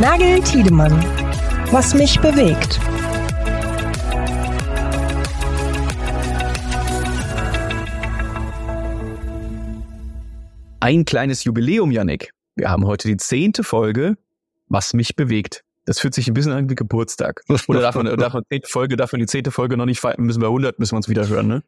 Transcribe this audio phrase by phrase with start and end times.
[0.00, 0.92] Nagel Tiedemann.
[1.70, 2.80] Was mich bewegt.
[10.80, 12.32] Ein kleines Jubiläum, Yannick.
[12.56, 14.16] Wir haben heute die zehnte Folge,
[14.68, 15.62] was mich bewegt.
[15.84, 17.42] Das fühlt sich ein bisschen an wie Geburtstag.
[17.68, 20.22] Oder darf man, darf man zehnte Folge, darf man die zehnte Folge noch nicht feiern,
[20.24, 21.62] müssen wir 100, müssen wir uns wieder hören, ne?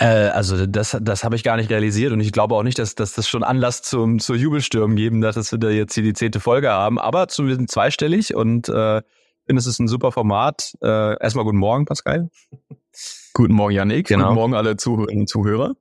[0.00, 2.94] Äh, also das, das habe ich gar nicht realisiert und ich glaube auch nicht, dass,
[2.94, 6.40] dass das schon Anlass zum zur Jubelstürmen geben, dass wir da jetzt hier die zehnte
[6.40, 6.98] Folge haben.
[6.98, 9.02] Aber zumindest zweistellig und äh,
[9.46, 10.74] finde, es ist ein super Format.
[10.80, 12.30] Äh, erstmal guten Morgen, Pascal.
[13.32, 14.08] Guten Morgen, Janik.
[14.08, 14.24] Genau.
[14.24, 15.74] Guten Morgen, alle Zuhörerinnen und Zuhörer.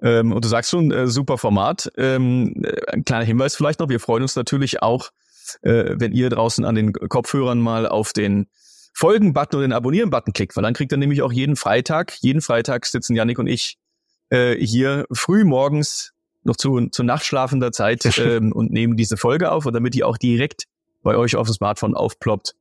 [0.00, 1.90] Ähm, und du sagst schon, äh, super Format.
[1.96, 5.10] Ähm, äh, ein kleiner Hinweis vielleicht noch, wir freuen uns natürlich auch,
[5.62, 8.46] äh, wenn ihr draußen an den Kopfhörern mal auf den
[8.92, 12.86] Folgen-Button oder den Abonnieren-Button klickt, weil dann kriegt ihr nämlich auch jeden Freitag, jeden Freitag
[12.86, 13.78] sitzen Janik und ich
[14.30, 16.12] äh, hier früh morgens
[16.44, 20.18] noch zu, zu nachtschlafender Zeit ähm, und nehmen diese Folge auf und damit die auch
[20.18, 20.64] direkt
[21.02, 22.54] bei euch auf dem Smartphone aufploppt,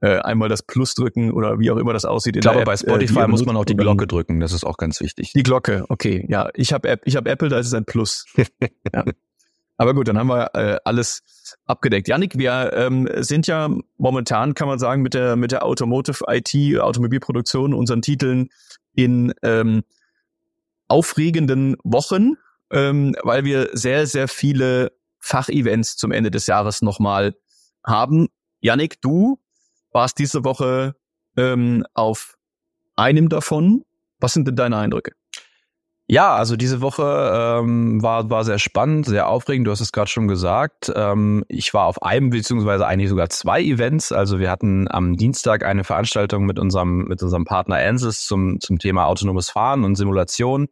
[0.00, 2.36] äh, einmal das Plus drücken oder wie auch immer das aussieht.
[2.36, 4.76] Ich glaube, bei äh, Spotify äh, muss man auch die Glocke drücken, das ist auch
[4.76, 5.32] ganz wichtig.
[5.34, 6.26] Die Glocke, okay.
[6.28, 8.26] Ja, ich habe ich hab Apple, da ist es ein Plus.
[8.94, 9.04] ja.
[9.82, 12.06] Aber gut, dann haben wir äh, alles abgedeckt.
[12.06, 16.78] Janik, wir ähm, sind ja momentan, kann man sagen, mit der, mit der Automotive IT,
[16.78, 18.48] Automobilproduktion, unseren Titeln
[18.94, 19.82] in ähm,
[20.86, 22.34] aufregenden Wochen,
[22.70, 27.34] ähm, weil wir sehr, sehr viele Fachevents zum Ende des Jahres nochmal
[27.84, 28.28] haben.
[28.60, 29.40] Janik, du
[29.90, 30.94] warst diese Woche
[31.36, 32.38] ähm, auf
[32.94, 33.84] einem davon.
[34.20, 35.10] Was sind denn deine Eindrücke?
[36.12, 39.66] Ja, also diese Woche ähm, war, war sehr spannend, sehr aufregend.
[39.66, 40.92] Du hast es gerade schon gesagt.
[40.94, 44.12] Ähm, ich war auf einem beziehungsweise eigentlich sogar zwei Events.
[44.12, 48.78] Also wir hatten am Dienstag eine Veranstaltung mit unserem mit unserem Partner Ansys zum zum
[48.78, 50.68] Thema autonomes Fahren und Simulation.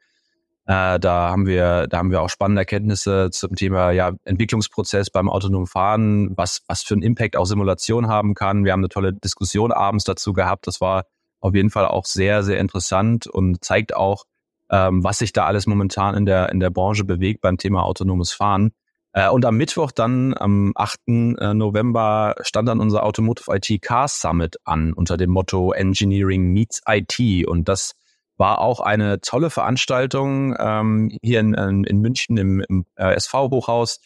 [0.66, 5.30] Äh, da haben wir da haben wir auch spannende Erkenntnisse zum Thema ja Entwicklungsprozess beim
[5.30, 8.66] autonomen Fahren, was was für einen Impact auch Simulation haben kann.
[8.66, 10.66] Wir haben eine tolle Diskussion abends dazu gehabt.
[10.66, 11.06] Das war
[11.40, 14.26] auf jeden Fall auch sehr sehr interessant und zeigt auch
[14.70, 18.32] ähm, was sich da alles momentan in der, in der Branche bewegt beim Thema autonomes
[18.32, 18.72] Fahren.
[19.12, 21.00] Äh, und am Mittwoch dann, am 8.
[21.08, 26.80] Äh, November, stand dann unser Automotive IT Car Summit an unter dem Motto Engineering meets
[26.86, 27.46] IT.
[27.46, 27.92] Und das
[28.36, 34.00] war auch eine tolle Veranstaltung ähm, hier in, in München im, im äh, SV-Hochhaus.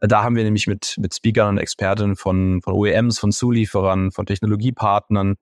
[0.00, 4.26] Da haben wir nämlich mit, mit Speakern und Experten von, von OEMs, von Zulieferern, von
[4.26, 5.36] Technologiepartnern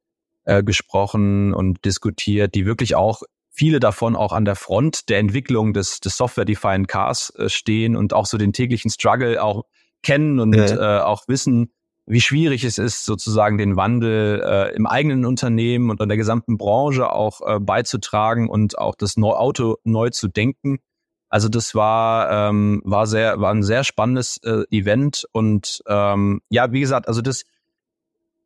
[0.44, 5.72] äh, gesprochen und diskutiert, die wirklich auch viele davon auch an der Front der Entwicklung
[5.72, 9.64] des, des Software-Defined Cars äh, stehen und auch so den täglichen Struggle auch
[10.02, 11.00] kennen und ja.
[11.00, 11.72] äh, auch wissen,
[12.06, 16.58] wie schwierig es ist, sozusagen den Wandel äh, im eigenen Unternehmen und an der gesamten
[16.58, 20.78] Branche auch äh, beizutragen und auch das Neu Auto neu zu denken.
[21.28, 26.72] Also das war ähm, war sehr war ein sehr spannendes äh, Event und ähm, ja
[26.72, 27.44] wie gesagt also das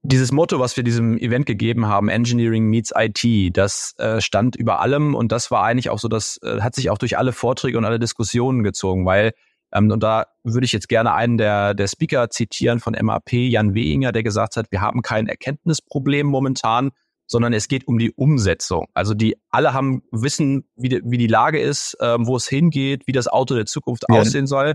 [0.04, 4.80] dieses Motto, was wir diesem Event gegeben haben, Engineering meets IT, das äh, stand über
[4.80, 7.78] allem und das war eigentlich auch so, das äh, hat sich auch durch alle Vorträge
[7.78, 9.32] und alle Diskussionen gezogen, weil
[9.72, 13.74] ähm, und da würde ich jetzt gerne einen der, der Speaker zitieren von MAP, Jan
[13.74, 16.90] Wehinger, der gesagt hat, wir haben kein Erkenntnisproblem momentan,
[17.26, 18.86] sondern es geht um die Umsetzung.
[18.92, 23.06] Also die alle haben wissen, wie die, wie die Lage ist, ähm, wo es hingeht,
[23.06, 24.20] wie das Auto der Zukunft ja.
[24.20, 24.74] aussehen soll.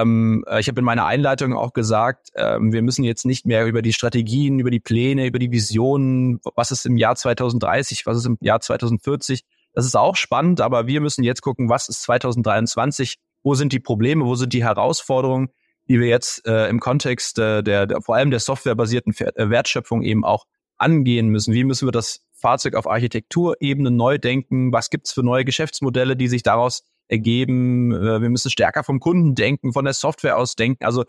[0.00, 3.66] Ähm, äh, ich habe in meiner Einleitung auch gesagt, ähm, wir müssen jetzt nicht mehr
[3.66, 8.18] über die Strategien, über die Pläne, über die Visionen, was ist im Jahr 2030, was
[8.18, 9.44] ist im Jahr 2040.
[9.74, 13.80] Das ist auch spannend, aber wir müssen jetzt gucken, was ist 2023, wo sind die
[13.80, 15.48] Probleme, wo sind die Herausforderungen,
[15.88, 20.02] die wir jetzt äh, im Kontext äh, der, der, vor allem der softwarebasierten äh, Wertschöpfung
[20.02, 20.46] eben auch
[20.78, 21.54] angehen müssen.
[21.54, 24.72] Wie müssen wir das Fahrzeug auf Architekturebene neu denken?
[24.72, 27.92] Was gibt's für neue Geschäftsmodelle, die sich daraus ergeben.
[27.92, 30.84] Äh, wir müssen stärker vom Kunden denken, von der Software aus denken.
[30.84, 31.04] Also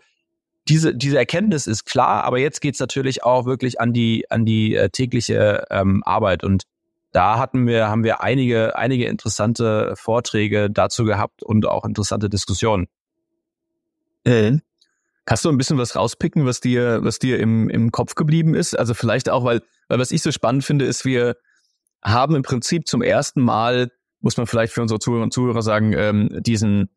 [0.68, 4.76] diese, diese Erkenntnis ist klar, aber jetzt geht's natürlich auch wirklich an die, an die
[4.76, 6.44] äh, tägliche ähm, Arbeit.
[6.44, 6.62] Und
[7.12, 12.86] da hatten wir, haben wir einige, einige interessante Vorträge dazu gehabt und auch interessante Diskussionen.
[14.24, 14.58] Äh.
[15.26, 18.78] Kannst du ein bisschen was rauspicken, was dir, was dir im, im Kopf geblieben ist?
[18.78, 21.36] Also vielleicht auch, weil, weil was ich so spannend finde, ist, wir
[22.02, 23.90] haben im Prinzip zum ersten Mal
[24.24, 26.88] muss man vielleicht für unsere Zuhörer und Zuhörer sagen, ähm, diesen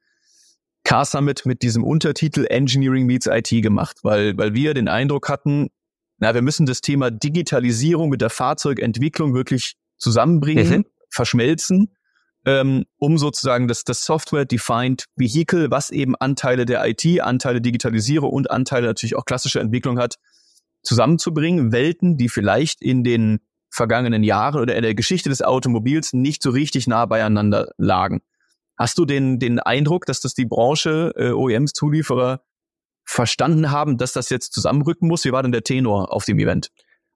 [0.85, 5.67] Car Summit mit diesem Untertitel Engineering Meets IT gemacht, weil, weil wir den Eindruck hatten,
[6.19, 10.85] na, wir müssen das Thema Digitalisierung mit der Fahrzeugentwicklung wirklich zusammenbringen, mhm.
[11.09, 11.93] verschmelzen,
[12.45, 18.49] ähm, um sozusagen das, das Software-Defined Vehicle, was eben Anteile der IT, Anteile Digitalisierung und
[18.49, 20.15] Anteile natürlich auch klassische Entwicklung hat,
[20.81, 21.73] zusammenzubringen.
[21.73, 23.39] Welten, die vielleicht in den
[23.69, 28.21] vergangenen Jahren oder in der Geschichte des Automobils nicht so richtig nah beieinander lagen.
[28.77, 32.41] Hast du den, den Eindruck, dass das die Branche, äh, OEMs, Zulieferer
[33.05, 35.25] verstanden haben, dass das jetzt zusammenrücken muss?
[35.25, 36.69] Wie war denn der Tenor auf dem Event?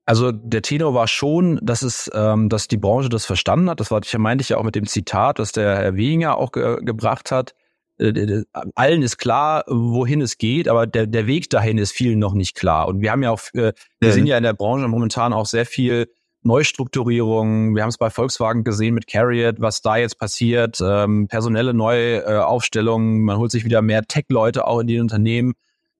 [0.06, 3.80] Also der Tenor war schon, dass es, ähm, dass die Branche das verstanden hat.
[3.80, 6.51] Das war, ich meinte ich ja auch mit dem Zitat, das der Herr Wehinger auch
[6.51, 7.53] ge gebracht hat.
[8.00, 8.44] Äh,
[8.74, 12.56] allen ist klar, wohin es geht, aber der, der Weg dahin ist vielen noch nicht
[12.56, 12.88] klar.
[12.88, 14.12] Und wir haben ja auch, äh, wir mhm.
[14.12, 16.07] sehen ja in der Branche momentan auch sehr viel
[16.43, 17.75] Neustrukturierung.
[17.75, 23.21] Wir haben es bei Volkswagen gesehen mit Carriot, was da jetzt passiert, ähm, personelle Neuaufstellungen.
[23.21, 25.53] Äh, man holt sich wieder mehr Tech-Leute auch in die Unternehmen.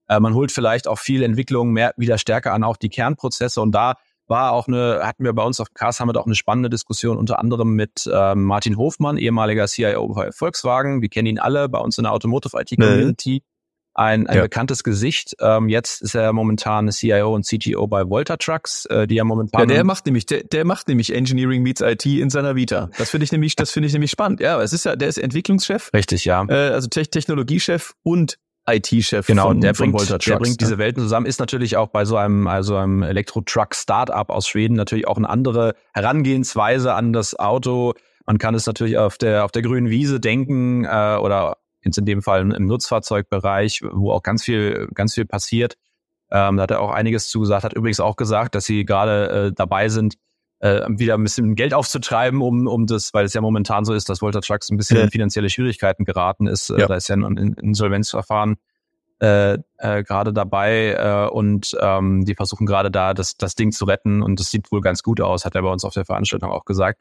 [0.08, 3.60] Äh, man holt vielleicht auch viel Entwicklung mehr wieder stärker an, auch die Kernprozesse.
[3.60, 3.94] Und da
[4.26, 7.38] war auch eine, hatten wir bei uns auf Cars Summit auch eine spannende Diskussion, unter
[7.38, 11.02] anderem mit ähm, Martin Hofmann, ehemaliger CIO bei Volkswagen.
[11.02, 13.42] Wir kennen ihn alle bei uns in der Automotive IT Community.
[13.44, 13.51] Mhm.
[13.94, 14.42] Ein, ein ja.
[14.42, 15.36] bekanntes Gesicht.
[15.40, 19.60] Ähm, jetzt ist er momentan CIO und CTO bei Volta Trucks, äh, die ja momentan.
[19.60, 22.88] Ja, der macht nämlich, der, der macht nämlich Engineering meets IT in seiner Vita.
[22.96, 24.40] Das finde ich nämlich, das finde ich nämlich spannend.
[24.40, 25.90] Ja, es ist ja, der ist Entwicklungschef.
[25.92, 26.44] Richtig, ja.
[26.48, 30.78] Äh, also Te Technologiechef und IT-Chef genau, von, der bringt, Volta Trucks, der bringt diese
[30.78, 35.16] Welten zusammen, ist natürlich auch bei so einem, also einem Elektro-Truck-Startup aus Schweden natürlich auch
[35.16, 37.94] eine andere Herangehensweise an das Auto.
[38.24, 42.04] Man kann es natürlich auf der, auf der grünen Wiese denken äh, oder jetzt in
[42.04, 45.76] dem Fall im Nutzfahrzeugbereich, wo auch ganz viel, ganz viel passiert.
[46.30, 49.52] Ähm, da hat er auch einiges zugesagt, hat übrigens auch gesagt, dass sie gerade äh,
[49.52, 50.16] dabei sind,
[50.60, 54.08] äh, wieder ein bisschen Geld aufzutreiben, um, um das, weil es ja momentan so ist,
[54.08, 56.70] dass Volta Trucks ein bisschen in finanzielle Schwierigkeiten geraten ist.
[56.70, 56.86] Äh, ja.
[56.86, 58.56] Da ist ja ein Insolvenzverfahren
[59.22, 63.84] äh, äh, gerade dabei äh, und ähm, die versuchen gerade da das, das Ding zu
[63.84, 66.50] retten und das sieht wohl ganz gut aus, hat er bei uns auf der Veranstaltung
[66.50, 67.00] auch gesagt.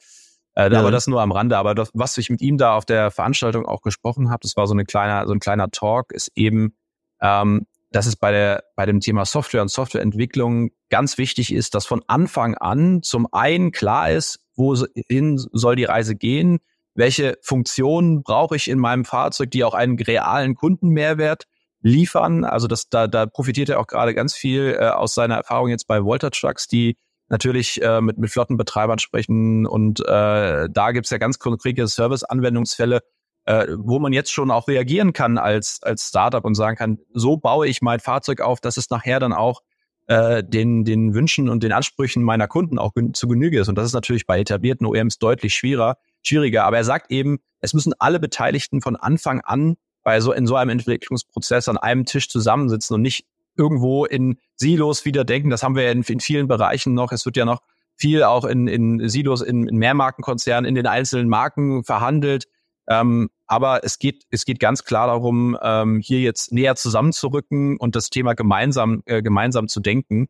[0.55, 0.79] Äh, ja.
[0.79, 1.57] Aber das nur am Rande.
[1.57, 4.67] Aber das, was ich mit ihm da auf der Veranstaltung auch gesprochen habe, das war
[4.67, 6.75] so eine kleiner, so ein kleiner Talk, ist eben,
[7.21, 11.85] ähm, dass es bei der, bei dem Thema Software und Softwareentwicklung ganz wichtig ist, dass
[11.85, 16.59] von Anfang an zum einen klar ist, wohin soll die Reise gehen,
[16.93, 21.45] welche Funktionen brauche ich in meinem Fahrzeug, die auch einen realen Kundenmehrwert
[21.81, 22.43] liefern.
[22.43, 25.87] Also das, da, da profitiert er auch gerade ganz viel äh, aus seiner Erfahrung jetzt
[25.87, 26.97] bei Volta Trucks, die
[27.31, 33.01] natürlich äh, mit, mit Flottenbetreibern sprechen und äh, da gibt's ja ganz konkrete Service-Anwendungsfälle,
[33.45, 37.37] äh, wo man jetzt schon auch reagieren kann als, als Startup und sagen kann, so
[37.37, 39.61] baue ich mein Fahrzeug auf, dass es nachher dann auch
[40.07, 43.69] äh, den, den Wünschen und den Ansprüchen meiner Kunden auch zu Genüge ist.
[43.69, 46.65] Und das ist natürlich bei etablierten OEMs deutlich schwieriger, schwieriger.
[46.65, 50.55] Aber er sagt eben, es müssen alle Beteiligten von Anfang an bei so in so
[50.55, 53.25] einem Entwicklungsprozess an einem Tisch zusammensitzen und nicht
[53.57, 55.49] irgendwo in Silos wieder denken.
[55.49, 57.11] Das haben wir in, in vielen Bereichen noch.
[57.11, 57.61] Es wird ja noch
[57.95, 62.45] viel auch in, in Silos, in, in Mehrmarkenkonzernen, in den einzelnen Marken verhandelt.
[62.87, 67.95] Ähm, aber es geht, es geht ganz klar darum, ähm, hier jetzt näher zusammenzurücken und
[67.95, 70.27] das Thema gemeinsam, äh, gemeinsam zu denken.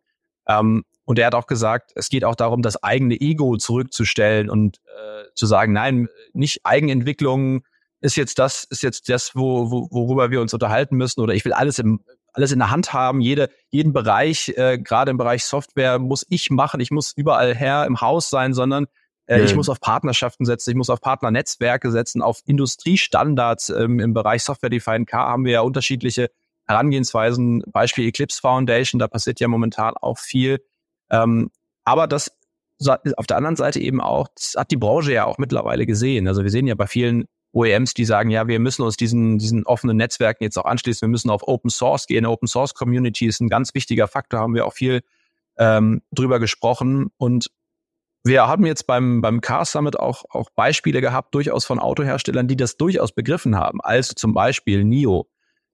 [0.48, 4.78] Ähm, und er hat auch gesagt, es geht auch darum, das eigene Ego zurückzustellen und
[4.78, 7.64] äh, zu sagen, nein, nicht Eigenentwicklung
[8.02, 11.46] ist jetzt das, ist jetzt das, wo, wo, worüber wir uns unterhalten müssen oder ich
[11.46, 15.44] will alles im, alles in der Hand haben, jede, jeden Bereich, äh, gerade im Bereich
[15.46, 18.88] Software muss ich machen, ich muss überall her im Haus sein, sondern
[19.26, 19.46] äh, ja.
[19.46, 24.44] ich muss auf Partnerschaften setzen, ich muss auf Partnernetzwerke setzen, auf Industriestandards ähm, im Bereich
[24.44, 26.30] Software Defined Car haben wir ja unterschiedliche
[26.66, 30.64] Herangehensweisen, Beispiel Eclipse Foundation, da passiert ja momentan auch viel.
[31.10, 31.50] Ähm,
[31.84, 32.32] aber das
[32.88, 36.28] auf der anderen Seite eben auch, das hat die Branche ja auch mittlerweile gesehen.
[36.28, 39.66] Also wir sehen ja bei vielen OEMs, die sagen, ja, wir müssen uns diesen, diesen
[39.66, 42.26] offenen Netzwerken jetzt auch anschließen, wir müssen auf Open Source gehen.
[42.26, 45.02] Open Source Community ist ein ganz wichtiger Faktor, haben wir auch viel
[45.58, 47.12] ähm, drüber gesprochen.
[47.18, 47.52] Und
[48.24, 52.56] wir haben jetzt beim, beim Car Summit auch, auch Beispiele gehabt, durchaus von Autoherstellern, die
[52.56, 53.82] das durchaus begriffen haben.
[53.82, 55.28] Also zum Beispiel NIO,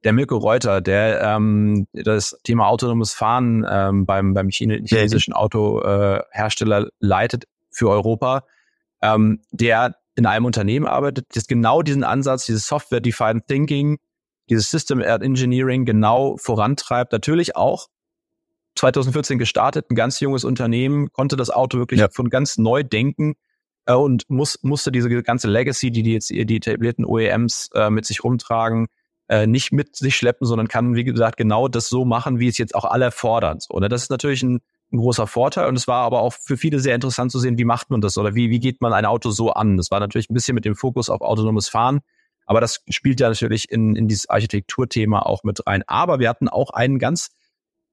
[0.03, 6.89] der Mirko Reuter, der ähm, das Thema autonomes Fahren ähm, beim, beim chinesischen Autohersteller äh,
[6.99, 8.45] leitet für Europa.
[9.01, 13.99] Ähm, der in einem Unternehmen arbeitet, das genau diesen Ansatz, dieses Software-Defined Thinking,
[14.49, 17.11] dieses System Engineering genau vorantreibt.
[17.11, 17.87] Natürlich auch
[18.75, 22.09] 2014 gestartet, ein ganz junges Unternehmen, konnte das Auto wirklich ja.
[22.11, 23.35] von ganz neu denken
[23.85, 28.05] äh, und muss, musste diese ganze Legacy, die die jetzt die etablierten OEMs äh, mit
[28.05, 28.87] sich rumtragen,
[29.29, 32.57] äh, nicht mit sich schleppen, sondern kann, wie gesagt, genau das so machen, wie es
[32.57, 33.59] jetzt auch alle fordern.
[33.69, 35.67] Oder das ist natürlich ein ein großer Vorteil.
[35.67, 38.17] Und es war aber auch für viele sehr interessant zu sehen, wie macht man das
[38.17, 39.77] oder wie, wie geht man ein Auto so an.
[39.77, 41.99] Das war natürlich ein bisschen mit dem Fokus auf autonomes Fahren.
[42.45, 45.83] Aber das spielt ja natürlich in, in dieses Architekturthema auch mit rein.
[45.87, 47.29] Aber wir hatten auch einen ganz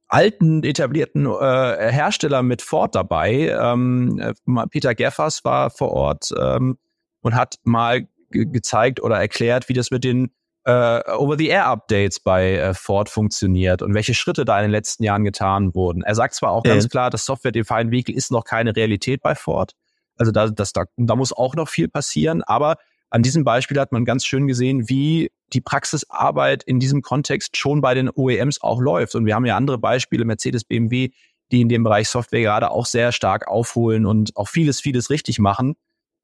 [0.07, 3.49] alten, etablierten äh, Hersteller mit Ford dabei.
[3.49, 6.79] Ähm, äh, Peter Geffers war vor Ort ähm,
[7.21, 10.31] und hat mal ge gezeigt oder erklärt, wie das mit den
[10.71, 16.03] Over-the-Air-Updates bei äh, Ford funktioniert und welche Schritte da in den letzten Jahren getan wurden.
[16.03, 16.69] Er sagt zwar auch äh.
[16.69, 19.73] ganz klar, das Software-Defined Vehicle ist noch keine Realität bei Ford.
[20.17, 22.77] Also da, das, da, da muss auch noch viel passieren, aber
[23.11, 27.81] an diesem Beispiel hat man ganz schön gesehen, wie die Praxisarbeit in diesem Kontext schon
[27.81, 29.15] bei den OEMs auch läuft.
[29.15, 31.11] Und wir haben ja andere Beispiele, Mercedes, BMW,
[31.53, 35.39] die in dem Bereich Software gerade auch sehr stark aufholen und auch vieles, vieles richtig
[35.39, 35.77] machen.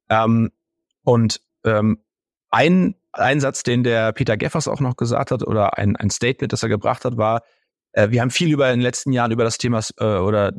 [0.09, 0.51] Ähm,
[1.03, 2.03] und ähm,
[2.49, 6.63] ein Einsatz, den der Peter Geffers auch noch gesagt hat, oder ein, ein Statement, das
[6.63, 7.41] er gebracht hat, war,
[7.93, 10.51] äh, wir haben viel über in den letzten Jahren über das Thema äh, oder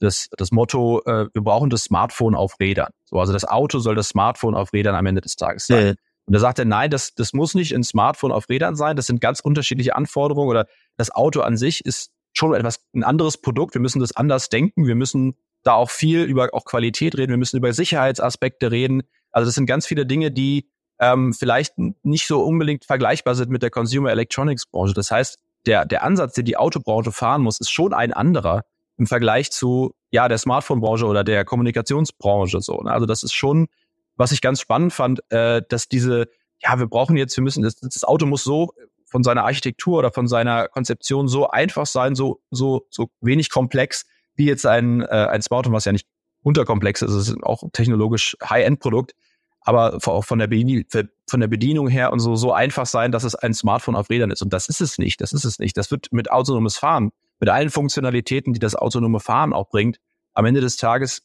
[0.00, 2.92] das, das Motto, äh, wir brauchen das Smartphone auf Rädern.
[3.04, 5.96] So, also das Auto soll das Smartphone auf Rädern am Ende des Tages sein.
[6.26, 8.96] Und da sagt er, nein, das, das muss nicht ein Smartphone auf Rädern sein.
[8.96, 10.66] Das sind ganz unterschiedliche Anforderungen oder
[10.98, 13.74] das Auto an sich ist schon etwas ein anderes Produkt.
[13.74, 14.86] Wir müssen das anders denken.
[14.86, 17.30] Wir müssen da auch viel über auch Qualität reden.
[17.30, 19.04] Wir müssen über Sicherheitsaspekte reden.
[19.30, 23.62] Also das sind ganz viele Dinge, die ähm, vielleicht nicht so unbedingt vergleichbar sind mit
[23.62, 24.94] der Consumer Electronics Branche.
[24.94, 28.64] Das heißt, der, der Ansatz, den die Autobranche fahren muss, ist schon ein anderer
[28.96, 32.60] im Vergleich zu ja der Smartphone-Branche oder der Kommunikationsbranche.
[32.60, 32.90] So, ne?
[32.90, 33.68] Also das ist schon,
[34.16, 36.28] was ich ganz spannend fand, äh, dass diese,
[36.60, 38.72] ja, wir brauchen jetzt, wir müssen, das, das Auto muss so
[39.06, 44.04] von seiner Architektur oder von seiner Konzeption so einfach sein, so so so wenig komplex
[44.34, 46.06] wie jetzt ein äh, ein Smartphone, was ja nicht
[46.42, 49.14] unterkomplex ist, es ist auch technologisch High-End-Produkt,
[49.60, 50.84] aber auch von der, Bedienung,
[51.26, 54.30] von der Bedienung her und so, so einfach sein, dass es ein Smartphone auf Rädern
[54.30, 54.42] ist.
[54.42, 55.20] Und das ist es nicht.
[55.20, 55.76] Das ist es nicht.
[55.76, 57.10] Das wird mit autonomes Fahren,
[57.40, 59.98] mit allen Funktionalitäten, die das autonome Fahren auch bringt,
[60.34, 61.22] am Ende des Tages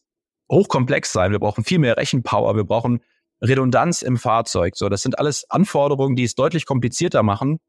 [0.52, 1.32] hochkomplex sein.
[1.32, 2.56] Wir brauchen viel mehr Rechenpower.
[2.56, 3.00] Wir brauchen
[3.42, 4.76] Redundanz im Fahrzeug.
[4.76, 7.60] So, das sind alles Anforderungen, die es deutlich komplizierter machen.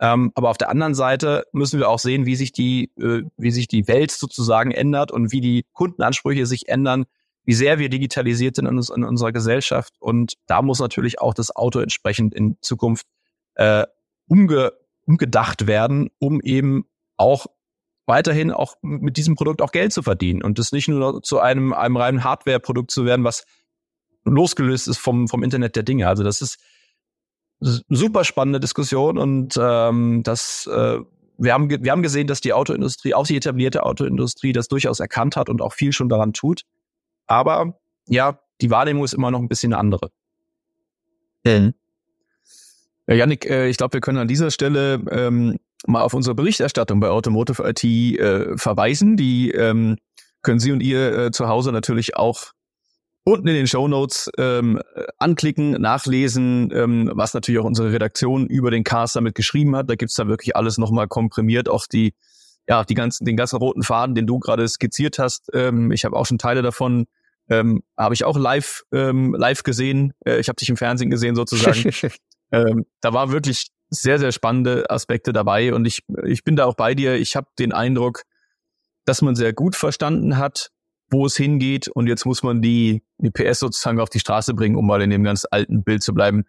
[0.00, 3.50] Ähm, aber auf der anderen Seite müssen wir auch sehen, wie sich die, äh, wie
[3.50, 7.04] sich die Welt sozusagen ändert und wie die Kundenansprüche sich ändern
[7.44, 9.94] wie sehr wir digitalisiert sind in, uns, in unserer Gesellschaft.
[9.98, 13.06] Und da muss natürlich auch das Auto entsprechend in Zukunft
[13.54, 13.84] äh,
[14.28, 14.72] umge,
[15.06, 16.84] umgedacht werden, um eben
[17.16, 17.46] auch
[18.06, 21.72] weiterhin auch mit diesem Produkt auch Geld zu verdienen und das nicht nur zu einem,
[21.72, 23.44] einem reinen Hardware-Produkt zu werden, was
[24.24, 26.08] losgelöst ist vom, vom Internet der Dinge.
[26.08, 26.58] Also das ist
[27.60, 30.98] eine super spannende Diskussion und ähm, das äh,
[31.38, 35.36] wir haben, wir haben gesehen, dass die Autoindustrie, auch die etablierte Autoindustrie, das durchaus erkannt
[35.36, 36.62] hat und auch viel schon daran tut.
[37.26, 40.10] Aber ja, die Wahrnehmung ist immer noch ein bisschen eine andere.
[41.44, 41.74] Mhm.
[43.06, 47.00] Ja, Janik, äh, ich glaube, wir können an dieser Stelle ähm, mal auf unsere Berichterstattung
[47.00, 49.16] bei Automotive IT äh, verweisen.
[49.16, 49.96] Die ähm,
[50.42, 52.52] können Sie und ihr äh, zu Hause natürlich auch
[53.24, 54.80] unten in den Show Notes ähm,
[55.18, 59.88] anklicken, nachlesen, ähm, was natürlich auch unsere Redaktion über den Cast damit geschrieben hat.
[59.88, 62.14] Da gibt's da wirklich alles nochmal komprimiert, auch die
[62.68, 65.50] ja, die ganzen, den ganzen roten Faden, den du gerade skizziert hast.
[65.52, 67.06] Ähm, ich habe auch schon Teile davon,
[67.48, 70.14] ähm, habe ich auch live, ähm, live gesehen.
[70.24, 71.90] Äh, ich habe dich im Fernsehen gesehen sozusagen.
[72.52, 76.74] ähm, da war wirklich sehr, sehr spannende Aspekte dabei und ich, ich bin da auch
[76.74, 77.16] bei dir.
[77.16, 78.22] Ich habe den Eindruck,
[79.04, 80.70] dass man sehr gut verstanden hat,
[81.10, 84.76] wo es hingeht und jetzt muss man die, die PS sozusagen auf die Straße bringen,
[84.76, 86.44] um mal in dem ganz alten Bild zu bleiben.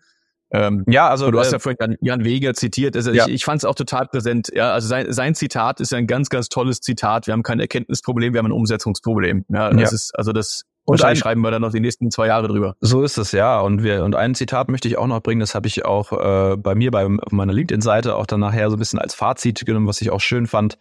[0.53, 2.95] Ähm, ja, also du hast äh, ja vorhin Jan, Jan Weger zitiert.
[2.95, 3.25] Also ja.
[3.25, 4.51] ich, ich fand es auch total präsent.
[4.53, 7.25] Ja, also sein, sein Zitat ist ein ganz, ganz tolles Zitat.
[7.25, 9.45] Wir haben kein Erkenntnisproblem, wir haben ein Umsetzungsproblem.
[9.49, 9.95] Ja, das ja.
[9.95, 10.63] ist also das.
[10.85, 12.75] Und wahrscheinlich schreiben wir dann noch die nächsten zwei Jahre drüber.
[12.81, 13.59] So ist es ja.
[13.61, 15.39] Und wir und ein Zitat möchte ich auch noch bringen.
[15.39, 18.75] Das habe ich auch äh, bei mir bei auf meiner LinkedIn-Seite auch dann nachher so
[18.75, 20.77] ein bisschen als Fazit genommen, was ich auch schön fand.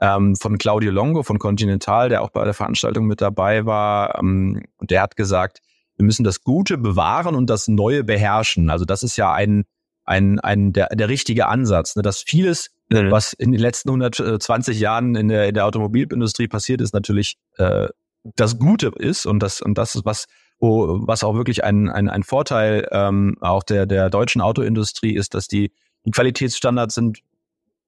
[0.00, 4.18] Ähm, von Claudio Longo von Continental, der auch bei der Veranstaltung mit dabei war.
[4.18, 5.60] Ähm, und der hat gesagt,
[5.96, 8.70] wir müssen das Gute bewahren und das Neue beherrschen.
[8.70, 9.64] Also das ist ja ein,
[10.04, 12.02] ein, ein der, der richtige Ansatz, ne?
[12.02, 13.10] dass vieles, mhm.
[13.10, 17.88] was in den letzten 120 Jahren in der, in der Automobilindustrie passiert ist, natürlich äh,
[18.36, 20.26] das Gute ist und das und das ist was
[20.60, 25.34] wo, was auch wirklich ein, ein, ein Vorteil ähm, auch der, der deutschen Autoindustrie ist,
[25.34, 25.72] dass die,
[26.04, 27.20] die Qualitätsstandards sind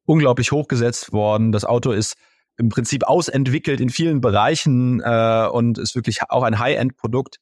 [0.04, 1.52] unglaublich hochgesetzt worden.
[1.52, 2.16] Das Auto ist
[2.58, 7.38] im Prinzip ausentwickelt in vielen Bereichen äh, und ist wirklich auch ein High-End-Produkt.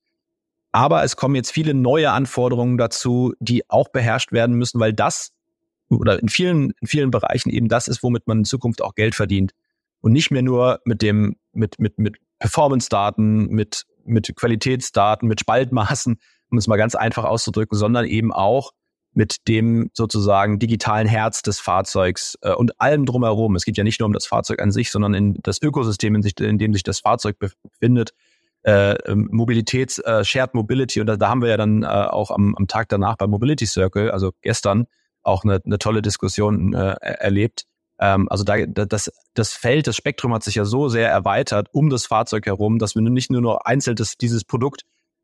[0.74, 5.30] Aber es kommen jetzt viele neue Anforderungen dazu, die auch beherrscht werden müssen, weil das
[5.88, 9.14] oder in vielen, in vielen Bereichen eben das ist, womit man in Zukunft auch Geld
[9.14, 9.52] verdient.
[10.00, 16.18] Und nicht mehr nur mit dem, mit, mit, mit Performance-Daten, mit, mit Qualitätsdaten, mit Spaltmaßen,
[16.50, 18.72] um es mal ganz einfach auszudrücken, sondern eben auch
[19.12, 23.54] mit dem sozusagen digitalen Herz des Fahrzeugs äh, und allem drumherum.
[23.54, 26.22] Es geht ja nicht nur um das Fahrzeug an sich, sondern in das Ökosystem, in,
[26.22, 28.12] sich, in dem sich das Fahrzeug befindet,
[28.64, 32.30] äh, ähm, Mobilitäts, äh, Shared Mobility und da, da haben wir ja dann äh, auch
[32.30, 34.86] am, am Tag danach beim Mobility Circle, also gestern,
[35.22, 37.64] auch eine, eine tolle Diskussion äh, erlebt.
[37.98, 41.90] Ähm, also da, das, das Feld, das Spektrum hat sich ja so sehr erweitert um
[41.90, 44.82] das Fahrzeug herum, dass wir nicht nur noch einzeln das, dieses Produkt,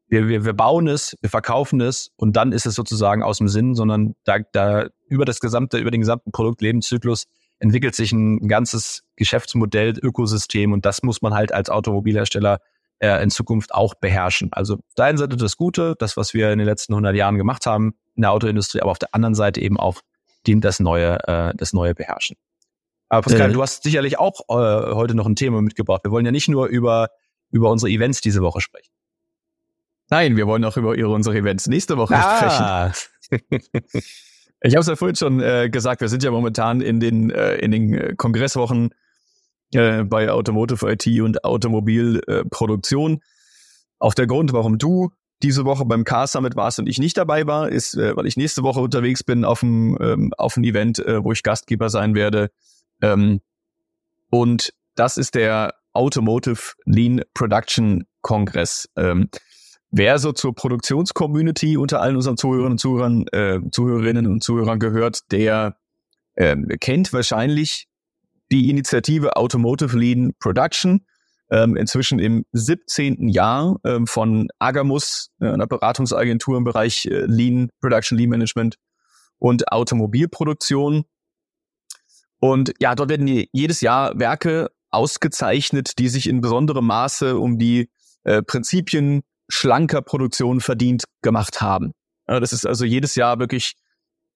[0.08, 3.48] wir, wir, wir bauen es, wir verkaufen es und dann ist es sozusagen aus dem
[3.48, 7.26] Sinn, sondern da, da über das gesamte, über den gesamten Produktlebenszyklus
[7.60, 12.58] entwickelt sich ein ganzes Geschäftsmodell, Ökosystem und das muss man halt als Automobilhersteller
[13.00, 14.52] äh, in Zukunft auch beherrschen.
[14.52, 17.36] Also auf der einen Seite das Gute, das, was wir in den letzten 100 Jahren
[17.36, 20.00] gemacht haben in der Autoindustrie, aber auf der anderen Seite eben auch
[20.46, 22.36] die das neue, äh, das neue beherrschen.
[23.08, 26.04] Aber Pascal, äh, du hast sicherlich auch äh, heute noch ein Thema mitgebracht.
[26.04, 27.08] Wir wollen ja nicht nur über,
[27.50, 28.90] über unsere Events diese Woche sprechen.
[30.10, 32.92] Nein, wir wollen auch über unsere Events nächste Woche ah.
[32.92, 33.50] sprechen.
[34.60, 37.56] ich habe es ja vorhin schon äh, gesagt, wir sind ja momentan in den, äh,
[37.56, 38.90] in den äh, Kongresswochen
[39.74, 43.20] äh, bei Automotive IT und Automobilproduktion.
[43.98, 45.10] Auch der Grund, warum du
[45.42, 48.36] diese Woche beim Car Summit warst und ich nicht dabei war, ist, äh, weil ich
[48.36, 52.14] nächste Woche unterwegs bin auf dem ähm, auf einem Event, äh, wo ich Gastgeber sein
[52.14, 52.50] werde.
[53.00, 53.40] Ähm,
[54.30, 58.88] und das ist der Automotive Lean Production Kongress.
[58.96, 59.28] Ähm,
[59.90, 65.30] wer so zur Produktionscommunity unter allen unseren Zuhörern und Zuhörern, äh, Zuhörerinnen und Zuhörern gehört,
[65.32, 65.76] der
[66.34, 67.88] äh, kennt wahrscheinlich
[68.50, 71.04] die Initiative Automotive Lean Production
[71.50, 73.28] ähm, inzwischen im 17.
[73.28, 78.76] Jahr ähm, von Agamus, äh, einer Beratungsagentur im Bereich äh, Lean, Production Lean Management
[79.38, 81.04] und Automobilproduktion.
[82.38, 87.90] Und ja, dort werden jedes Jahr Werke ausgezeichnet, die sich in besonderem Maße um die
[88.24, 91.92] äh, Prinzipien schlanker Produktion verdient gemacht haben.
[92.28, 93.74] Ja, das ist also jedes Jahr wirklich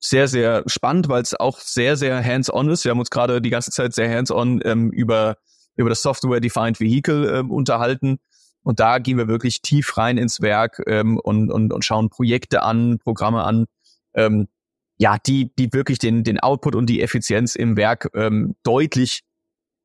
[0.00, 2.84] sehr, sehr spannend, weil es auch sehr, sehr hands-on ist.
[2.84, 5.36] Wir haben uns gerade die ganze Zeit sehr hands-on ähm, über
[5.76, 8.18] über das Software-Defined Vehicle ähm, unterhalten.
[8.62, 12.62] Und da gehen wir wirklich tief rein ins Werk ähm, und, und, und schauen Projekte
[12.62, 13.66] an, Programme an,
[14.14, 14.48] ähm,
[14.96, 19.22] ja, die, die wirklich den, den Output und die Effizienz im Werk ähm, deutlich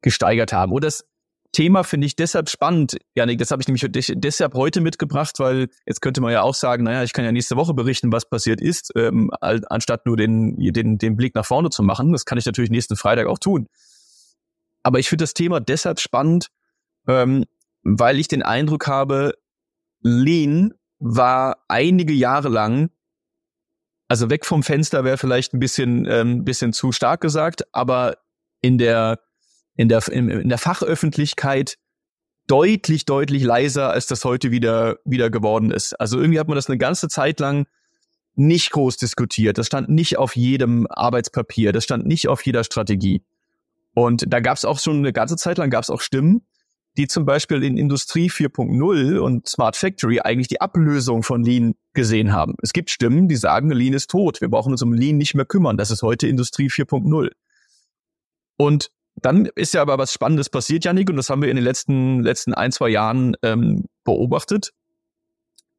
[0.01, 0.72] gesteigert haben.
[0.72, 1.06] Und das
[1.51, 6.01] Thema finde ich deshalb spannend, Janik, das habe ich nämlich deshalb heute mitgebracht, weil jetzt
[6.01, 8.91] könnte man ja auch sagen, naja, ich kann ja nächste Woche berichten, was passiert ist,
[8.96, 12.12] ähm, anstatt nur den, den, den Blick nach vorne zu machen.
[12.12, 13.68] Das kann ich natürlich nächsten Freitag auch tun.
[14.84, 16.48] Aber ich finde das Thema deshalb spannend,
[17.08, 17.46] ähm,
[17.84, 19.34] weil ich den Eindruck habe,
[20.01, 22.89] Lean war einige Jahre lang,
[24.08, 28.18] also weg vom Fenster wäre vielleicht ein bisschen, ähm, bisschen zu stark gesagt, aber
[28.62, 29.20] in der,
[29.80, 31.78] in der, in, in der Fachöffentlichkeit
[32.48, 35.94] deutlich, deutlich leiser, als das heute wieder, wieder geworden ist.
[36.02, 37.65] Also irgendwie hat man das eine ganze Zeit lang
[38.36, 39.58] nicht groß diskutiert.
[39.58, 43.24] Das stand nicht auf jedem Arbeitspapier, das stand nicht auf jeder Strategie.
[43.94, 46.46] Und da gab es auch schon eine ganze Zeit lang gab es auch Stimmen,
[46.98, 52.34] die zum Beispiel in Industrie 4.0 und Smart Factory eigentlich die Ablösung von Lean gesehen
[52.34, 52.56] haben.
[52.62, 54.42] Es gibt Stimmen, die sagen, Lean ist tot.
[54.42, 55.78] Wir brauchen uns um Lean nicht mehr kümmern.
[55.78, 57.30] Das ist heute Industrie 4.0.
[58.58, 61.65] Und dann ist ja aber was Spannendes passiert, Janik, und das haben wir in den
[61.65, 64.71] letzten, letzten ein, zwei Jahren ähm, beobachtet,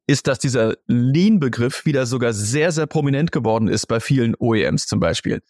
[0.07, 5.01] ist, dass dieser Lean-Begriff wieder sogar sehr, sehr prominent geworden ist bei vielen OEMs zum
[5.01, 5.43] Beispiel.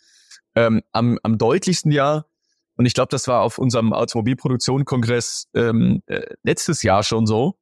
[0.54, 2.24] Ähm, am, am deutlichsten ja
[2.80, 7.58] und ich glaube, das war auf unserem Automobilproduktion-Kongress ähm, äh, letztes Jahr schon so,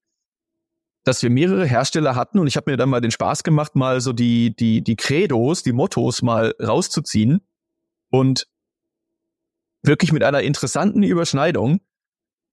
[1.03, 4.01] dass wir mehrere Hersteller hatten und ich habe mir dann mal den Spaß gemacht, mal
[4.01, 7.41] so die, die, die Credos, die Mottos mal rauszuziehen
[8.11, 8.47] und
[9.89, 11.81] wirklich mit einer interessanten Überschneidung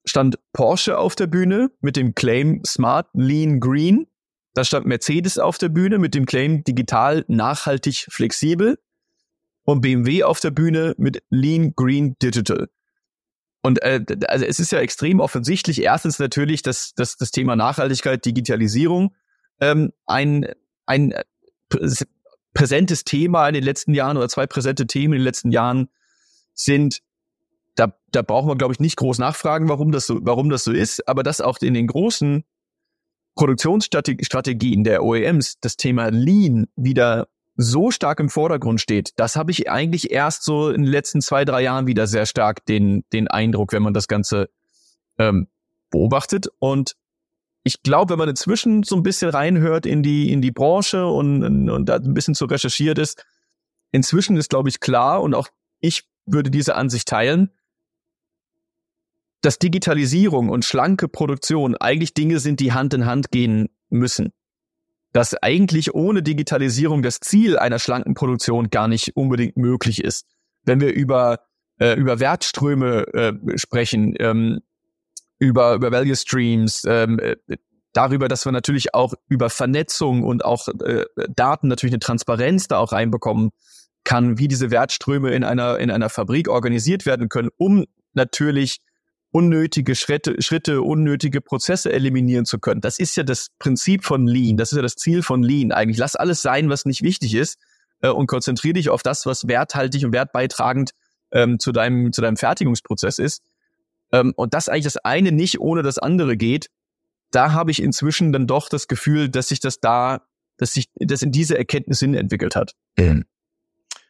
[0.05, 4.07] stand Porsche auf der Bühne mit dem Claim Smart Lean Green.
[4.53, 8.79] Da stand Mercedes auf der Bühne mit dem Claim digital nachhaltig flexibel
[9.63, 12.69] und BMW auf der Bühne mit Lean Green Digital.
[13.61, 15.81] Und äh, also es ist ja extrem offensichtlich.
[15.81, 19.15] Erstens natürlich, dass, dass das Thema Nachhaltigkeit, Digitalisierung
[19.59, 20.47] ähm, ein,
[20.85, 21.15] ein
[22.53, 25.89] präsentes Thema in den letzten Jahren oder zwei präsente Themen in den letzten Jahren
[26.53, 27.01] sind.
[28.15, 31.07] Da, brauchen wir, glaube ich, nicht groß nachfragen, warum das so, warum das so ist,
[31.07, 32.43] aber dass auch in den großen
[33.35, 39.69] Produktionsstrategien der OEMs das Thema Lean wieder so stark im Vordergrund steht, das habe ich
[39.69, 43.73] eigentlich erst so in den letzten zwei, drei Jahren wieder sehr stark den, den Eindruck,
[43.73, 44.49] wenn man das Ganze
[45.17, 45.47] ähm,
[45.89, 46.47] beobachtet.
[46.59, 46.95] Und
[47.63, 51.69] ich glaube, wenn man inzwischen so ein bisschen reinhört in die, in die Branche und,
[51.69, 53.25] und da ein bisschen zu recherchiert ist,
[53.91, 55.49] inzwischen ist, glaube ich, klar und auch
[55.79, 57.51] ich würde diese Ansicht teilen,
[59.45, 64.31] dass Digitalisierung und schlanke Produktion eigentlich Dinge sind, die Hand in Hand gehen müssen
[65.15, 70.25] dass eigentlich ohne Digitalisierung das Ziel einer schlanken Produktion gar nicht unbedingt möglich ist.
[70.63, 71.39] Wenn wir über,
[71.79, 74.59] äh, über Wertströme äh, sprechen, ähm,
[75.39, 77.37] über, über Value Streams, ähm, äh,
[77.93, 82.79] darüber, dass wir natürlich auch über Vernetzung und auch äh, Daten natürlich eine Transparenz da
[82.79, 83.51] auch reinbekommen
[84.03, 88.81] kann, wie diese Wertströme in einer, in einer Fabrik organisiert werden können, um natürlich
[89.35, 92.79] unnötige Schritte, Schritte, unnötige Prozesse eliminieren zu können.
[92.79, 94.55] Das ist ja das Prinzip von Lean.
[94.55, 95.97] Das ist ja das Ziel von Lean eigentlich.
[95.97, 97.59] Lass alles sein, was nicht wichtig ist
[97.99, 100.91] äh, und konzentriere dich auf das, was werthaltig und wertbeitragend
[101.33, 103.43] ähm, zu deinem, zu deinem Fertigungsprozess ist.
[104.13, 106.69] Ähm, und das eigentlich das eine nicht ohne das andere geht.
[107.31, 110.21] Da habe ich inzwischen dann doch das Gefühl, dass sich das da,
[110.55, 112.71] dass sich das in diese Erkenntnis hin entwickelt hat.
[112.97, 113.25] Mhm.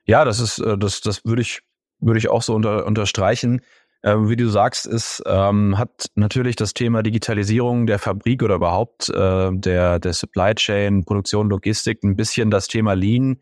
[0.06, 1.62] Ja, das ist, äh, das, das würde ich,
[2.00, 3.62] würde ich auch so unter, unterstreichen.
[4.06, 9.10] Ähm, wie du sagst, ist, ähm, hat natürlich das Thema Digitalisierung der Fabrik oder überhaupt
[9.10, 13.38] äh, der, der Supply Chain, Produktion, Logistik ein bisschen das Thema Lean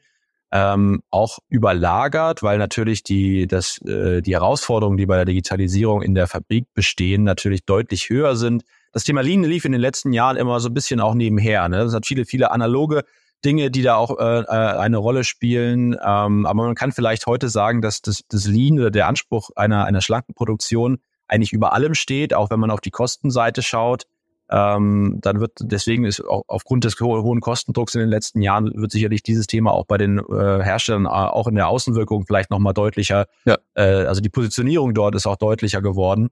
[0.54, 6.16] ähm, auch überlagert, weil natürlich die, das, äh, die Herausforderungen, die bei der Digitalisierung in
[6.16, 8.64] der Fabrik bestehen, natürlich deutlich höher sind.
[8.94, 11.68] Das Thema Lean lief in den letzten Jahren immer so ein bisschen auch nebenher.
[11.68, 11.82] Ne?
[11.82, 13.04] Es hat viele, viele analoge
[13.44, 15.94] Dinge, die da auch äh, äh, eine Rolle spielen.
[15.94, 19.86] Ähm, aber man kann vielleicht heute sagen, dass das, das Lean oder der Anspruch einer,
[19.86, 24.06] einer schlanken Produktion eigentlich über allem steht, auch wenn man auf die Kostenseite schaut.
[24.50, 28.72] Ähm, dann wird deswegen ist auch aufgrund des ho hohen Kostendrucks in den letzten Jahren
[28.76, 32.52] wird sicherlich dieses Thema auch bei den äh, Herstellern äh, auch in der Außenwirkung vielleicht
[32.52, 33.28] nochmal deutlicher.
[33.46, 33.58] Ja.
[33.74, 36.30] Äh, also die Positionierung dort ist auch deutlicher geworden.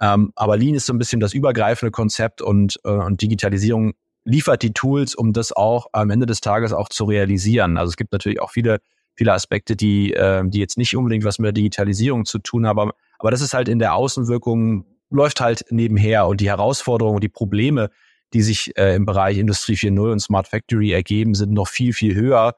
[0.00, 3.92] Ähm, aber Lean ist so ein bisschen das übergreifende Konzept und, äh, und Digitalisierung
[4.30, 7.76] liefert die Tools, um das auch am Ende des Tages auch zu realisieren.
[7.76, 8.80] Also es gibt natürlich auch viele,
[9.14, 12.78] viele Aspekte, die, äh, die jetzt nicht unbedingt was mit der Digitalisierung zu tun haben,
[12.78, 17.28] aber, aber das ist halt in der Außenwirkung, läuft halt nebenher und die Herausforderungen, die
[17.28, 17.90] Probleme,
[18.32, 22.14] die sich äh, im Bereich Industrie 4.0 und Smart Factory ergeben, sind noch viel, viel
[22.14, 22.54] höher.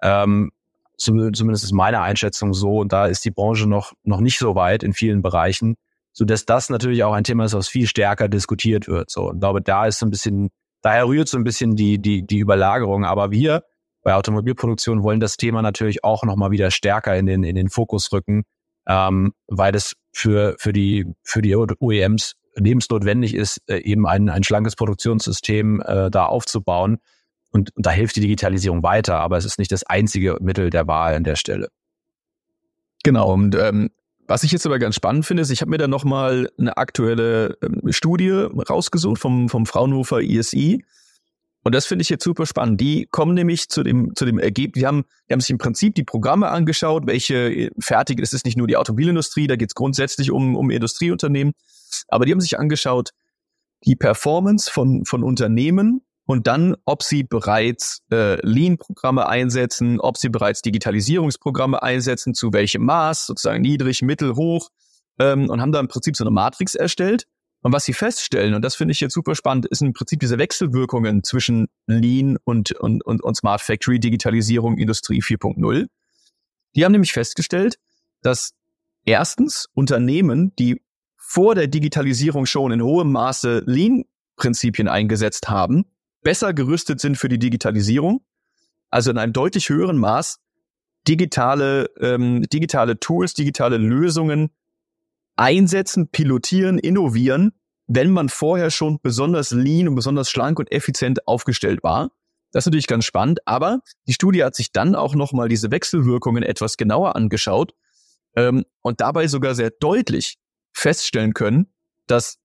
[0.00, 0.52] Ähm,
[0.96, 4.82] zumindest ist meine Einschätzung so und da ist die Branche noch, noch nicht so weit
[4.82, 5.76] in vielen Bereichen,
[6.12, 9.10] so dass das natürlich auch ein Thema ist, was viel stärker diskutiert wird.
[9.10, 10.50] So, und ich glaube, da ist so ein bisschen
[10.82, 13.04] Daher rührt so ein bisschen die, die, die Überlagerung.
[13.04, 13.64] Aber wir
[14.02, 18.12] bei Automobilproduktion wollen das Thema natürlich auch nochmal wieder stärker in den, in den Fokus
[18.12, 18.44] rücken,
[18.86, 24.44] ähm, weil das für, für, die, für die OEMs lebensnotwendig ist, äh, eben ein, ein
[24.44, 26.98] schlankes Produktionssystem äh, da aufzubauen.
[27.50, 30.86] Und, und da hilft die Digitalisierung weiter, aber es ist nicht das einzige Mittel der
[30.86, 31.68] Wahl an der Stelle.
[33.02, 33.90] Genau, und ähm,
[34.28, 37.56] was ich jetzt aber ganz spannend finde, ist, ich habe mir da nochmal eine aktuelle
[37.62, 40.84] ähm, Studie rausgesucht vom, vom Fraunhofer ISI.
[41.62, 42.80] Und das finde ich jetzt super spannend.
[42.80, 45.96] Die kommen nämlich zu dem, zu dem Ergebnis, die haben, die haben sich im Prinzip
[45.96, 49.74] die Programme angeschaut, welche äh, fertig, es ist nicht nur die Automobilindustrie, da geht es
[49.74, 51.54] grundsätzlich um, um Industrieunternehmen,
[52.08, 53.10] aber die haben sich angeschaut,
[53.84, 60.28] die Performance von, von Unternehmen und dann, ob sie bereits äh, Lean-Programme einsetzen, ob sie
[60.28, 64.70] bereits Digitalisierungsprogramme einsetzen, zu welchem Maß, sozusagen niedrig, mittel, hoch,
[65.20, 67.26] ähm, und haben da im Prinzip so eine Matrix erstellt.
[67.62, 70.38] Und was sie feststellen, und das finde ich jetzt super spannend, ist im Prinzip diese
[70.38, 75.86] Wechselwirkungen zwischen Lean und, und, und, und Smart Factory, Digitalisierung, Industrie 4.0.
[76.74, 77.78] Die haben nämlich festgestellt,
[78.22, 78.52] dass
[79.04, 80.82] erstens Unternehmen, die
[81.16, 85.86] vor der Digitalisierung schon in hohem Maße Lean-Prinzipien eingesetzt haben,
[86.26, 88.20] besser gerüstet sind für die Digitalisierung,
[88.90, 90.40] also in einem deutlich höheren Maß
[91.06, 94.50] digitale, ähm, digitale Tools, digitale Lösungen
[95.36, 97.52] einsetzen, pilotieren, innovieren,
[97.86, 102.10] wenn man vorher schon besonders lean und besonders schlank und effizient aufgestellt war.
[102.50, 106.42] Das ist natürlich ganz spannend, aber die Studie hat sich dann auch nochmal diese Wechselwirkungen
[106.42, 107.72] etwas genauer angeschaut
[108.34, 110.38] ähm, und dabei sogar sehr deutlich
[110.72, 111.72] feststellen können,
[112.08, 112.38] dass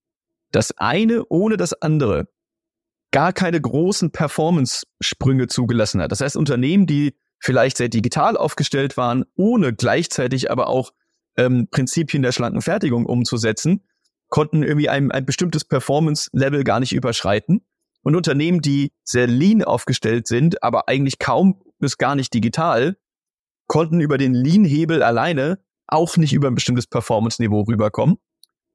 [0.52, 2.28] das eine ohne das andere
[3.12, 6.10] gar keine großen Performance-Sprünge zugelassen hat.
[6.10, 10.92] Das heißt, Unternehmen, die vielleicht sehr digital aufgestellt waren, ohne gleichzeitig aber auch
[11.36, 13.84] ähm, Prinzipien der schlanken Fertigung umzusetzen,
[14.28, 17.64] konnten irgendwie ein, ein bestimmtes Performance-Level gar nicht überschreiten.
[18.02, 22.96] Und Unternehmen, die sehr lean aufgestellt sind, aber eigentlich kaum bis gar nicht digital,
[23.66, 28.16] konnten über den Lean-Hebel alleine auch nicht über ein bestimmtes Performance-Niveau rüberkommen.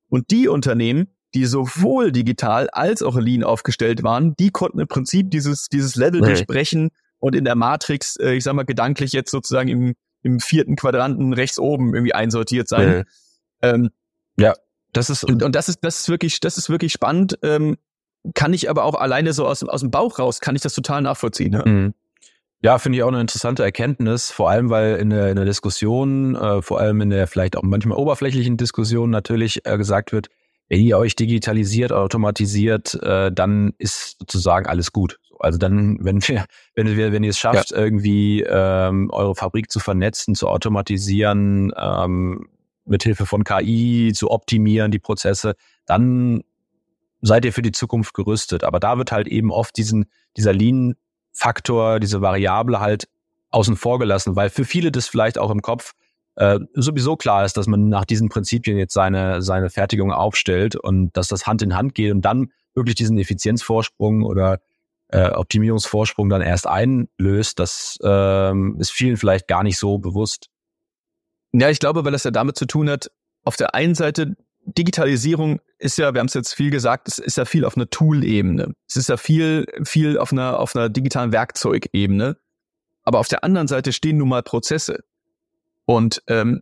[0.10, 5.30] Und die Unternehmen, die sowohl digital als auch lean aufgestellt waren, die konnten im Prinzip
[5.32, 6.28] dieses, dieses Level nee.
[6.28, 10.76] durchbrechen und in der Matrix, äh, ich sag mal, gedanklich jetzt sozusagen im, im vierten
[10.76, 12.90] Quadranten rechts oben irgendwie einsortiert sein.
[12.90, 13.04] Nee.
[13.62, 13.90] Ähm,
[14.38, 14.54] ja,
[14.94, 17.38] das ist und, und, das ist das ist wirklich das ist wirklich spannend.
[17.42, 17.78] Ähm,
[18.34, 21.02] kann ich aber auch alleine so aus, aus dem Bauch raus kann ich das total
[21.02, 21.52] nachvollziehen.
[21.52, 21.64] Ne?
[21.66, 21.94] Mhm.
[22.62, 26.36] Ja, finde ich auch eine interessante Erkenntnis, vor allem weil in der, in der Diskussion,
[26.36, 30.30] äh, vor allem in der vielleicht auch manchmal oberflächlichen Diskussion natürlich äh, gesagt wird,
[30.70, 35.20] wenn ihr euch digitalisiert, automatisiert, äh, dann ist sozusagen alles gut.
[35.40, 37.78] Also dann, wenn wir, wenn wir, wenn ihr es schafft, ja.
[37.78, 42.48] irgendwie ähm, eure Fabrik zu vernetzen, zu automatisieren, ähm,
[42.86, 46.44] mit Hilfe von KI zu optimieren, die Prozesse, dann
[47.22, 48.64] seid ihr für die Zukunft gerüstet.
[48.64, 50.06] Aber da wird halt eben oft diesen,
[50.38, 53.08] dieser Lean-Faktor, diese Variable halt
[53.50, 55.94] außen vor gelassen, weil für viele das vielleicht auch im Kopf
[56.38, 61.16] äh, sowieso klar ist, dass man nach diesen Prinzipien jetzt seine, seine Fertigung aufstellt und
[61.18, 64.60] dass das Hand in Hand geht und dann wirklich diesen Effizienzvorsprung oder
[65.10, 70.50] äh, Optimierungsvorsprung dann erst einlöst, das ähm, ist vielen vielleicht gar nicht so bewusst.
[71.54, 73.10] Ja, ich glaube, weil das ja damit zu tun hat,
[73.44, 77.38] auf der einen Seite Digitalisierung ist ja, wir haben es jetzt viel gesagt, es ist
[77.38, 78.74] ja viel auf einer Tool-Ebene.
[78.88, 82.38] Es ist ja viel, viel auf einer, auf einer digitalen Werkzeugebene.
[83.04, 85.06] Aber auf der anderen Seite stehen nun mal Prozesse.
[85.88, 86.62] Und ähm,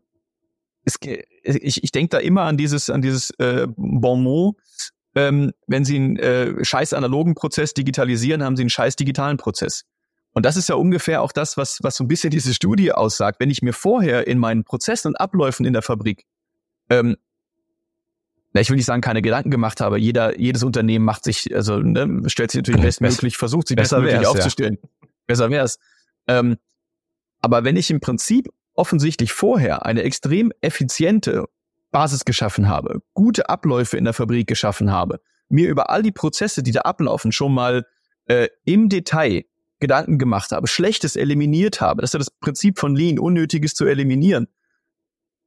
[0.86, 4.56] es, ich, ich denke da immer an dieses, an dieses äh, Bonmot,
[5.16, 9.84] ähm, wenn Sie einen äh, scheiß analogen Prozess digitalisieren, haben Sie einen scheiß digitalen Prozess.
[10.34, 13.40] Und das ist ja ungefähr auch das, was, was so ein bisschen diese Studie aussagt.
[13.40, 16.26] Wenn ich mir vorher in meinen Prozessen und Abläufen in der Fabrik,
[16.90, 17.18] ähm,
[18.54, 22.30] ich will nicht sagen, keine Gedanken gemacht habe, jeder, jedes Unternehmen macht sich, also ne,
[22.30, 24.78] stellt sich natürlich bestmöglich, versucht sich bestmöglich aufzustellen.
[24.82, 25.08] Ja.
[25.26, 25.80] Besser wär's.
[26.28, 26.58] Ähm,
[27.42, 31.46] aber wenn ich im Prinzip offensichtlich vorher eine extrem effiziente
[31.92, 36.62] Basis geschaffen habe, gute Abläufe in der Fabrik geschaffen habe, mir über all die Prozesse,
[36.62, 37.86] die da ablaufen, schon mal
[38.26, 39.46] äh, im Detail
[39.80, 43.86] Gedanken gemacht habe, Schlechtes eliminiert habe, das ist ja das Prinzip von Lean, Unnötiges zu
[43.86, 44.48] eliminieren,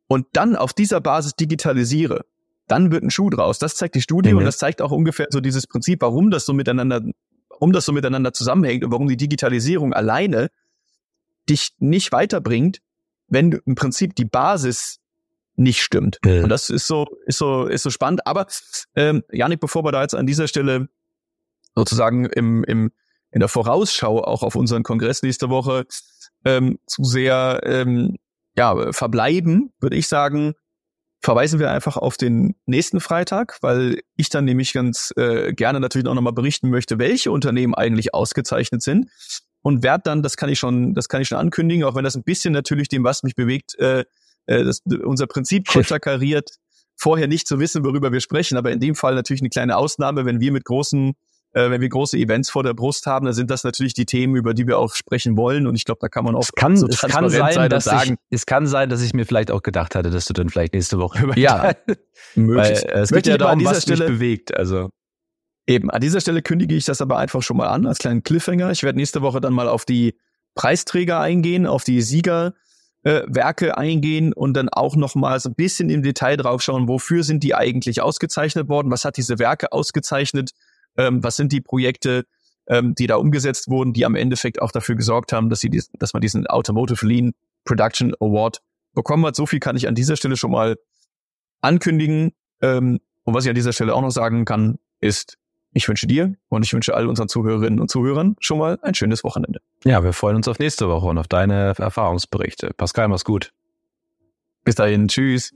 [0.09, 2.25] und dann auf dieser Basis digitalisiere,
[2.67, 3.59] dann wird ein Schuh draus.
[3.59, 4.39] Das zeigt die Studie mhm.
[4.39, 7.03] und das zeigt auch ungefähr so dieses Prinzip, warum das so miteinander,
[7.51, 10.49] warum das so miteinander zusammenhängt und warum die Digitalisierung alleine
[11.49, 12.81] dich nicht weiterbringt,
[13.29, 14.99] wenn im Prinzip die Basis
[15.57, 16.19] nicht stimmt.
[16.25, 16.45] Mhm.
[16.45, 18.27] Und das ist so, ist so, ist so spannend.
[18.27, 18.47] Aber
[18.95, 20.89] ähm, Janik, bevor wir da jetzt an dieser Stelle
[21.75, 22.93] sozusagen im, im,
[23.31, 25.85] in der Vorausschau auch auf unseren Kongress nächste Woche
[26.45, 28.17] ähm, zu sehr ähm,
[28.57, 30.55] ja, verbleiben, würde ich sagen,
[31.21, 36.07] verweisen wir einfach auf den nächsten Freitag, weil ich dann nämlich ganz äh, gerne natürlich
[36.07, 39.11] auch nochmal berichten möchte, welche Unternehmen eigentlich ausgezeichnet sind
[39.63, 42.17] und werde dann, das kann ich schon, das kann ich schon ankündigen, auch wenn das
[42.17, 44.05] ein bisschen natürlich dem, was mich bewegt, äh,
[44.47, 46.57] äh, das, unser Prinzip konterkariert,
[46.97, 50.25] vorher nicht zu wissen, worüber wir sprechen, aber in dem Fall natürlich eine kleine Ausnahme,
[50.25, 51.15] wenn wir mit großen
[51.53, 54.37] äh, wenn wir große Events vor der Brust haben, dann sind das natürlich die Themen,
[54.37, 55.67] über die wir auch sprechen wollen.
[55.67, 57.85] Und ich glaube, da kann man auch es kann, so es kann sein, sein dass
[57.85, 58.19] sagen.
[58.29, 60.75] Ich, es kann sein, dass ich mir vielleicht auch gedacht hatte, dass du dann vielleicht
[60.75, 61.73] nächste Woche über ja,
[62.35, 62.85] möglich.
[62.85, 64.55] Weil, äh, es geht ja darum, was Stelle, mich bewegt.
[64.55, 64.91] Also
[65.69, 68.71] Eben, an dieser Stelle kündige ich das aber einfach schon mal an, als kleinen Cliffhanger.
[68.71, 70.15] Ich werde nächste Woche dann mal auf die
[70.55, 75.91] Preisträger eingehen, auf die Siegerwerke äh, eingehen und dann auch noch mal so ein bisschen
[75.91, 80.53] im Detail drauf schauen, wofür sind die eigentlich ausgezeichnet worden, was hat diese Werke ausgezeichnet,
[80.97, 82.25] ähm, was sind die Projekte,
[82.67, 85.91] ähm, die da umgesetzt wurden, die am Endeffekt auch dafür gesorgt haben, dass, sie dies,
[85.99, 87.33] dass man diesen Automotive Lean
[87.67, 88.63] Production Award
[88.95, 89.37] bekommen hat.
[89.37, 90.77] So viel kann ich an dieser Stelle schon mal
[91.61, 92.33] ankündigen.
[92.63, 95.37] Ähm, und was ich an dieser Stelle auch noch sagen kann, ist,
[95.79, 99.25] ich wünsche dir und ich wünsche all unseren Zuhörerinnen und Zuhörern schon mal ein schönes
[99.25, 99.61] Wochenende.
[99.85, 102.73] Ja, wir freuen uns auf nächste Woche und auf deine Erfahrungsberichte.
[102.77, 103.53] Pascal, mach's gut.
[104.65, 105.55] Bis dahin, tschüss.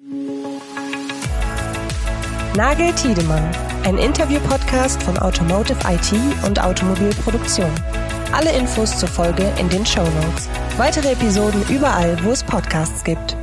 [2.56, 3.50] Nagel Tiedemann,
[3.84, 6.12] ein Interview-Podcast von Automotive IT
[6.46, 7.70] und Automobilproduktion.
[8.32, 10.48] Alle Infos zur Folge in den Show Notes.
[10.78, 13.36] Weitere Episoden überall, wo es Podcasts gibt.